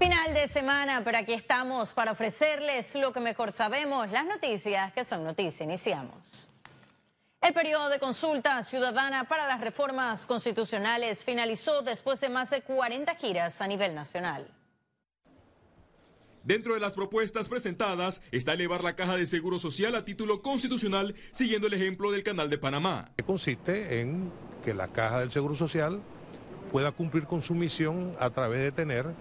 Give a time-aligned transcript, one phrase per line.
[0.00, 5.04] Final de semana, pero aquí estamos para ofrecerles lo que mejor sabemos, las noticias que
[5.04, 5.60] son noticias.
[5.60, 6.50] Iniciamos.
[7.42, 13.14] El periodo de consulta ciudadana para las reformas constitucionales finalizó después de más de 40
[13.16, 14.48] giras a nivel nacional.
[16.44, 21.14] Dentro de las propuestas presentadas está elevar la caja de seguro social a título constitucional,
[21.30, 23.10] siguiendo el ejemplo del Canal de Panamá.
[23.26, 24.32] Consiste en
[24.64, 26.00] que la caja del seguro social
[26.72, 29.14] pueda cumplir con su misión a través de tener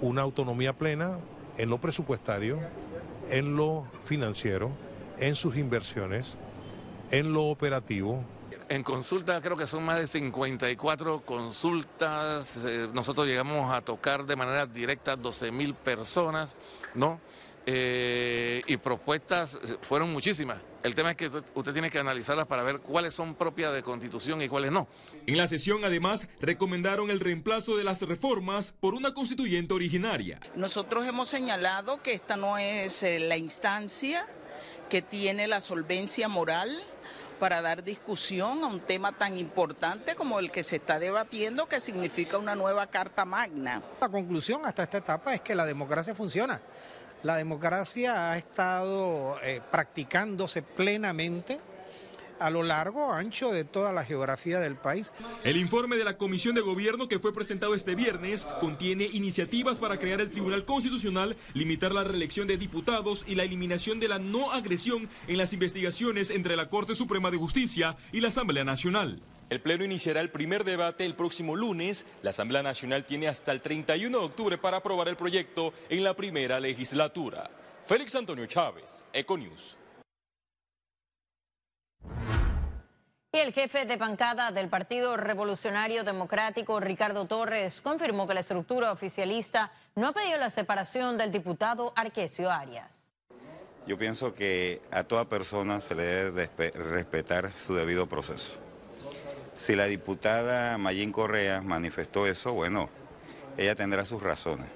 [0.00, 1.18] una autonomía plena
[1.56, 2.58] en lo presupuestario,
[3.30, 4.70] en lo financiero,
[5.18, 6.36] en sus inversiones,
[7.10, 8.22] en lo operativo.
[8.68, 12.64] En consulta creo que son más de 54 consultas.
[12.64, 16.58] Eh, nosotros llegamos a tocar de manera directa 12 mil personas,
[16.94, 17.20] ¿no?
[17.66, 20.58] Eh, y propuestas fueron muchísimas.
[20.82, 24.40] El tema es que usted tiene que analizarlas para ver cuáles son propias de constitución
[24.42, 24.86] y cuáles no.
[25.26, 30.38] En la sesión, además, recomendaron el reemplazo de las reformas por una constituyente originaria.
[30.54, 34.24] Nosotros hemos señalado que esta no es eh, la instancia
[34.88, 36.70] que tiene la solvencia moral
[37.38, 41.80] para dar discusión a un tema tan importante como el que se está debatiendo, que
[41.80, 43.82] significa una nueva Carta Magna.
[44.00, 46.60] La conclusión hasta esta etapa es que la democracia funciona.
[47.22, 51.58] La democracia ha estado eh, practicándose plenamente
[52.38, 55.12] a lo largo, ancho de toda la geografía del país.
[55.42, 59.98] El informe de la Comisión de Gobierno que fue presentado este viernes contiene iniciativas para
[59.98, 64.52] crear el Tribunal Constitucional, limitar la reelección de diputados y la eliminación de la no
[64.52, 69.20] agresión en las investigaciones entre la Corte Suprema de Justicia y la Asamblea Nacional.
[69.50, 72.04] El Pleno iniciará el primer debate el próximo lunes.
[72.22, 76.14] La Asamblea Nacional tiene hasta el 31 de octubre para aprobar el proyecto en la
[76.14, 77.50] primera legislatura.
[77.86, 79.78] Félix Antonio Chávez, Econews.
[83.32, 88.92] Y el jefe de bancada del Partido Revolucionario Democrático, Ricardo Torres, confirmó que la estructura
[88.92, 93.14] oficialista no ha pedido la separación del diputado Arquesio Arias.
[93.86, 98.67] Yo pienso que a toda persona se le debe respetar su debido proceso.
[99.58, 102.88] Si la diputada Mayín Correa manifestó eso, bueno,
[103.56, 104.68] ella tendrá sus razones.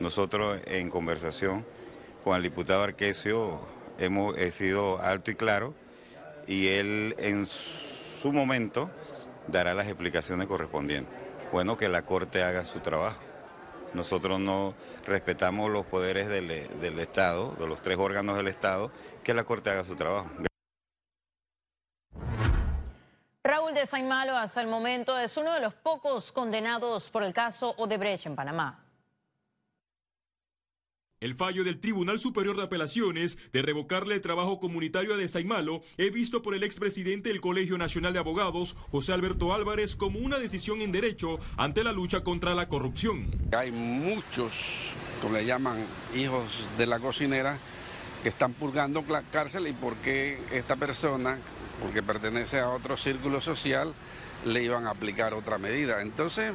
[0.00, 1.64] Nosotros en conversación
[2.24, 3.60] con el diputado Arquesio
[3.98, 5.74] hemos sido alto y claro
[6.46, 8.90] y él en su momento
[9.46, 11.14] dará las explicaciones correspondientes.
[11.52, 13.20] Bueno, que la Corte haga su trabajo.
[13.92, 14.74] Nosotros no
[15.06, 16.50] respetamos los poderes del,
[16.98, 18.90] Estado, de los tres órganos del Estado,
[19.22, 20.28] que la Corte haga su trabajo.
[23.88, 28.36] Saimalo hasta el momento es uno de los pocos condenados por el caso Odebrecht en
[28.36, 28.84] Panamá.
[31.20, 36.10] El fallo del Tribunal Superior de Apelaciones de revocarle el trabajo comunitario a Desaimalo he
[36.10, 40.82] visto por el expresidente del Colegio Nacional de Abogados, José Alberto Álvarez, como una decisión
[40.82, 43.26] en derecho ante la lucha contra la corrupción.
[43.56, 45.82] Hay muchos, como le llaman,
[46.14, 47.56] hijos de la cocinera
[48.22, 51.38] que están purgando la cárcel y por qué esta persona
[51.80, 53.94] porque pertenece a otro círculo social,
[54.44, 56.02] le iban a aplicar otra medida.
[56.02, 56.52] Entonces,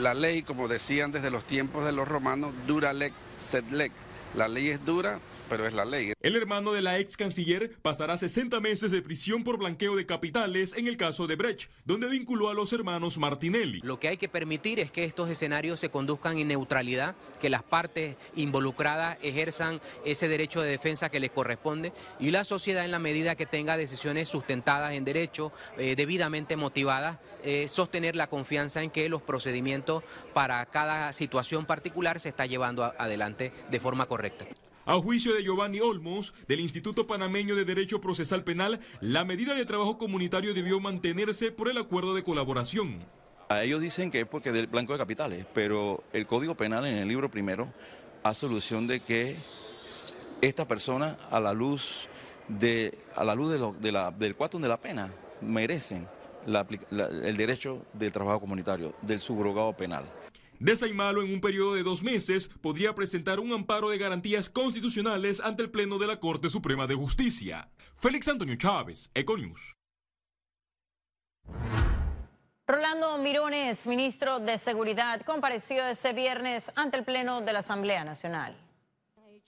[0.00, 3.92] la ley, como decían desde los tiempos de los romanos, dura lec sed lec.
[4.36, 5.18] La ley es dura,
[5.48, 6.12] pero es la ley.
[6.20, 10.72] El hermano de la ex canciller pasará 60 meses de prisión por blanqueo de capitales
[10.76, 13.80] en el caso de Brecht, donde vinculó a los hermanos Martinelli.
[13.82, 17.64] Lo que hay que permitir es que estos escenarios se conduzcan en neutralidad, que las
[17.64, 23.00] partes involucradas ejerzan ese derecho de defensa que les corresponde y la sociedad en la
[23.00, 28.90] medida que tenga decisiones sustentadas en derecho, eh, debidamente motivadas, eh, sostener la confianza en
[28.90, 34.19] que los procedimientos para cada situación particular se está llevando adelante de forma correcta.
[34.86, 39.64] A juicio de Giovanni Olmos, del Instituto Panameño de Derecho Procesal Penal, la medida de
[39.64, 42.98] trabajo comunitario debió mantenerse por el acuerdo de colaboración.
[43.50, 47.08] Ellos dicen que es porque del blanco de capitales, pero el Código Penal en el
[47.08, 47.72] libro primero
[48.22, 49.36] hace solución de que
[50.40, 52.08] esta persona, a la luz
[52.48, 56.06] de, a la luz de del cuatón de la pena, merecen
[56.46, 60.04] el derecho del trabajo comunitario, del subrogado penal.
[60.60, 65.62] Desaimalo en un periodo de dos meses podría presentar un amparo de garantías constitucionales ante
[65.62, 67.70] el Pleno de la Corte Suprema de Justicia.
[67.94, 69.78] Félix Antonio Chávez, Econius.
[72.66, 78.54] Rolando Mirones, ministro de Seguridad, compareció ese viernes ante el Pleno de la Asamblea Nacional.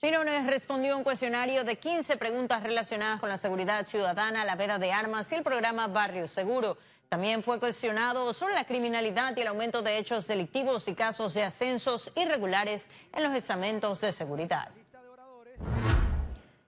[0.01, 4.79] Mirones respondió a un cuestionario de 15 preguntas relacionadas con la seguridad ciudadana, la veda
[4.79, 6.77] de armas y el programa Barrio Seguro.
[7.13, 11.43] También fue cuestionado sobre la criminalidad y el aumento de hechos delictivos y casos de
[11.43, 14.71] ascensos irregulares en los estamentos de seguridad.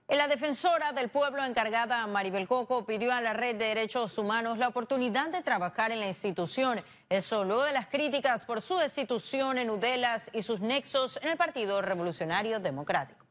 [0.08, 4.68] La defensora del pueblo encargada, Maribel Coco, pidió a la Red de Derechos Humanos la
[4.68, 6.80] oportunidad de trabajar en la institución.
[7.08, 11.36] Eso luego de las críticas por su destitución en Udelas y sus nexos en el
[11.36, 13.26] Partido Revolucionario Democrático.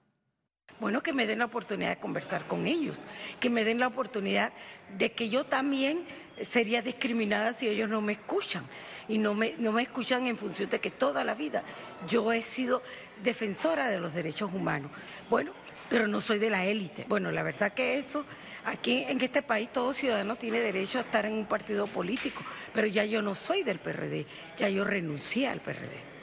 [0.82, 3.00] Bueno, que me den la oportunidad de conversar con ellos,
[3.40, 4.52] que me den la oportunidad
[4.98, 6.06] de que yo también
[6.42, 8.66] sería discriminada si ellos no me escuchan
[9.08, 11.64] y no me, no me escuchan en función de que toda la vida
[12.08, 12.82] yo he sido
[13.24, 14.92] defensora de los derechos humanos.
[15.30, 15.52] Bueno,
[15.90, 17.06] pero no soy de la élite.
[17.08, 18.26] Bueno, la verdad que eso,
[18.66, 22.44] aquí en este país todo ciudadano tiene derecho a estar en un partido político,
[22.74, 24.26] pero ya yo no soy del PRD,
[24.58, 26.16] ya yo renuncié al PRD.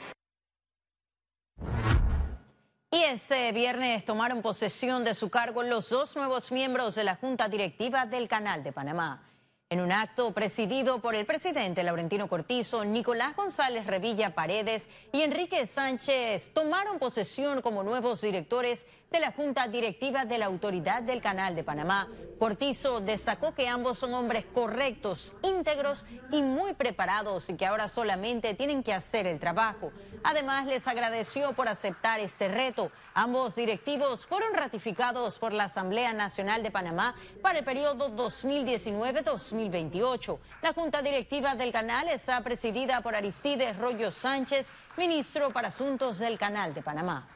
[2.91, 7.49] Y este viernes tomaron posesión de su cargo los dos nuevos miembros de la Junta
[7.49, 9.32] Directiva del Canal de Panamá.
[9.73, 15.65] En un acto presidido por el presidente Laurentino Cortizo, Nicolás González Revilla Paredes y Enrique
[15.65, 21.55] Sánchez tomaron posesión como nuevos directores de la Junta Directiva de la Autoridad del Canal
[21.55, 22.07] de Panamá.
[22.37, 28.53] Cortizo destacó que ambos son hombres correctos, íntegros y muy preparados y que ahora solamente
[28.53, 29.91] tienen que hacer el trabajo.
[30.23, 32.91] Además, les agradeció por aceptar este reto.
[33.13, 40.39] Ambos directivos fueron ratificados por la Asamblea Nacional de Panamá para el periodo 2019-2028.
[40.61, 46.37] La Junta Directiva del Canal está presidida por Aristides Rollo Sánchez, ministro para Asuntos del
[46.37, 47.27] Canal de Panamá.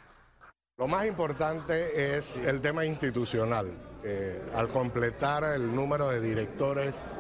[0.78, 3.74] Lo más importante es el tema institucional.
[4.04, 7.18] Eh, al completar el número de directores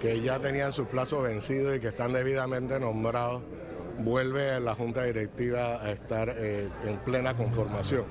[0.00, 3.42] que ya tenían su plazo vencido y que están debidamente nombrados,
[3.98, 8.04] vuelve la Junta Directiva a estar eh, en plena conformación.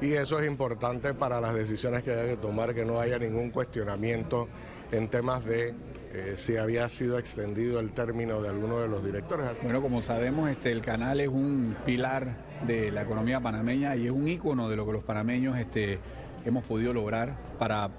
[0.00, 3.50] Y eso es importante para las decisiones que hay que tomar, que no haya ningún
[3.50, 4.48] cuestionamiento
[4.92, 5.74] en temas de
[6.14, 9.46] eh, si había sido extendido el término de alguno de los directores.
[9.62, 12.36] Bueno, como sabemos, este, el canal es un pilar
[12.66, 15.98] de la economía panameña y es un ícono de lo que los panameños este,
[16.44, 17.90] hemos podido lograr para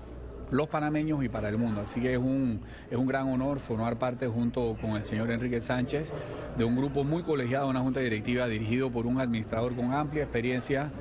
[0.52, 1.82] los panameños y para el mundo.
[1.82, 5.62] Así que es un, es un gran honor formar parte junto con el señor Enrique
[5.62, 6.14] Sánchez
[6.58, 10.92] de un grupo muy colegiado, una junta directiva dirigido por un administrador con amplia experiencia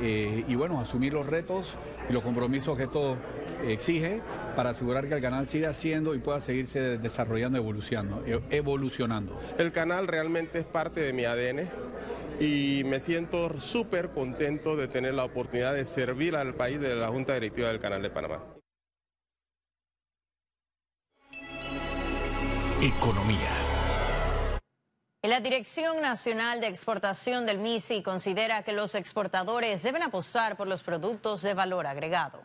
[0.00, 1.76] eh, y bueno, asumir los retos
[2.08, 3.16] y los compromisos que esto
[3.66, 4.20] exige
[4.56, 9.38] para asegurar que el canal siga siendo y pueda seguirse desarrollando, evolucionando, evolucionando.
[9.58, 11.68] El canal realmente es parte de mi ADN
[12.40, 17.08] y me siento súper contento de tener la oportunidad de servir al país de la
[17.08, 18.40] Junta Directiva del Canal de Panamá.
[22.84, 23.48] Economía.
[25.22, 30.82] La Dirección Nacional de Exportación del MISI considera que los exportadores deben apostar por los
[30.82, 32.42] productos de valor agregado.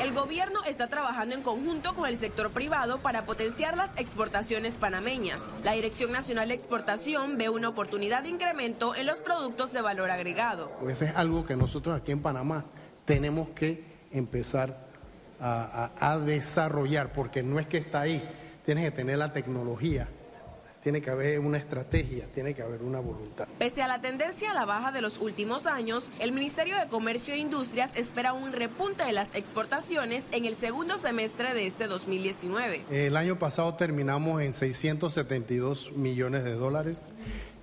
[0.00, 5.52] El gobierno está trabajando en conjunto con el sector privado para potenciar las exportaciones panameñas.
[5.62, 10.10] La Dirección Nacional de Exportación ve una oportunidad de incremento en los productos de valor
[10.10, 10.72] agregado.
[10.88, 12.64] Eso es algo que nosotros aquí en Panamá
[13.04, 14.87] tenemos que empezar
[15.40, 18.22] a, a desarrollar, porque no es que está ahí,
[18.64, 20.08] tienes que tener la tecnología
[20.82, 23.48] tiene que haber una estrategia, tiene que haber una voluntad.
[23.58, 27.34] Pese a la tendencia a la baja de los últimos años, el Ministerio de Comercio
[27.34, 32.84] e Industrias espera un repunte de las exportaciones en el segundo semestre de este 2019.
[32.90, 37.12] El año pasado terminamos en 672 millones de dólares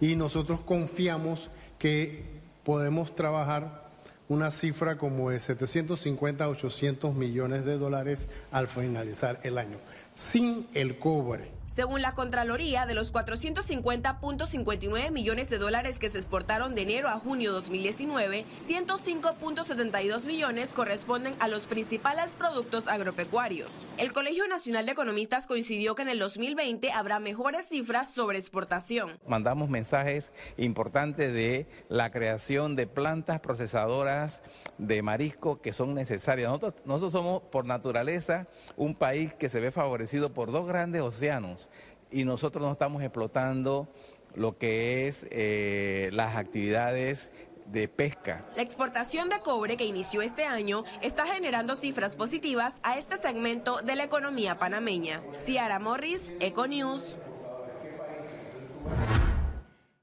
[0.02, 1.50] y nosotros confiamos
[1.80, 2.26] que
[2.64, 3.85] podemos trabajar
[4.28, 9.78] una cifra como de 750 a 800 millones de dólares al finalizar el año,
[10.16, 11.56] sin el cobre.
[11.68, 17.18] Según la Contraloría, de los 450.59 millones de dólares que se exportaron de enero a
[17.18, 23.88] junio 2019, 105.72 millones corresponden a los principales productos agropecuarios.
[23.98, 29.18] El Colegio Nacional de Economistas coincidió que en el 2020 habrá mejores cifras sobre exportación.
[29.28, 34.44] Mandamos mensajes importantes de la creación de plantas procesadoras
[34.78, 36.48] de marisco que son necesarias.
[36.48, 41.70] Nosotros, nosotros somos por naturaleza un país que se ve favorecido por dos grandes océanos
[42.12, 43.88] y nosotros no estamos explotando
[44.36, 47.32] lo que es eh, las actividades
[47.66, 48.46] de pesca.
[48.56, 53.82] La exportación de cobre que inició este año está generando cifras positivas a este segmento
[53.82, 55.24] de la economía panameña.
[55.32, 57.18] Ciara Morris, Econews.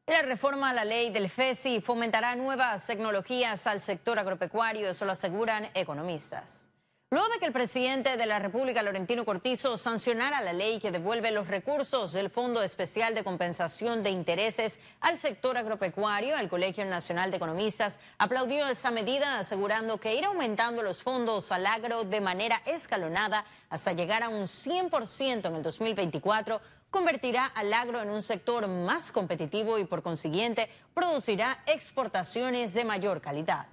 [0.07, 5.13] La reforma a la ley del FESI fomentará nuevas tecnologías al sector agropecuario, eso lo
[5.13, 6.62] aseguran economistas.
[7.13, 11.31] Luego de que el presidente de la República, Laurentino Cortizo, sancionara la ley que devuelve
[11.31, 17.31] los recursos del Fondo Especial de Compensación de Intereses al sector agropecuario, el Colegio Nacional
[17.31, 22.63] de Economistas aplaudió esa medida, asegurando que ir aumentando los fondos al agro de manera
[22.65, 28.67] escalonada hasta llegar a un 100% en el 2024 convertirá al agro en un sector
[28.69, 33.67] más competitivo y por consiguiente producirá exportaciones de mayor calidad.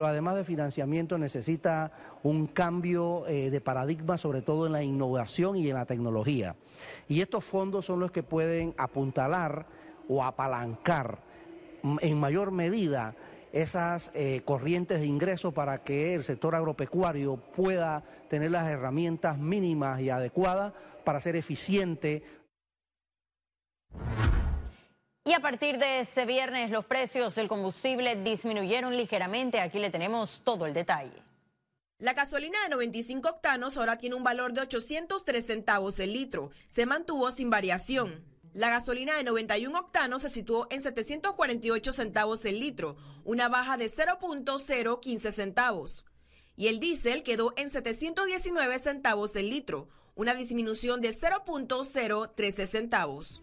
[0.00, 1.90] Además de financiamiento necesita
[2.22, 6.54] un cambio eh, de paradigma, sobre todo en la innovación y en la tecnología.
[7.08, 9.66] Y estos fondos son los que pueden apuntalar
[10.08, 11.18] o apalancar
[12.00, 13.16] en mayor medida
[13.52, 20.00] esas eh, corrientes de ingresos para que el sector agropecuario pueda tener las herramientas mínimas
[20.00, 22.22] y adecuadas para ser eficiente.
[25.28, 29.60] Y a partir de este viernes los precios del combustible disminuyeron ligeramente.
[29.60, 31.22] Aquí le tenemos todo el detalle.
[31.98, 36.50] La gasolina de 95 octanos ahora tiene un valor de 803 centavos el litro.
[36.66, 38.24] Se mantuvo sin variación.
[38.54, 43.90] La gasolina de 91 octanos se situó en 748 centavos el litro, una baja de
[43.90, 46.06] 0.015 centavos.
[46.56, 53.42] Y el diésel quedó en 719 centavos el litro, una disminución de 0.013 centavos.